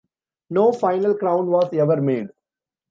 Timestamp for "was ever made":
1.51-2.29